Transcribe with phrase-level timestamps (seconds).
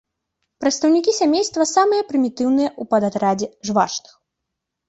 [0.63, 4.13] Прадстаўнікі сямейства самыя прымітыўныя ў падатрадзе жвачных.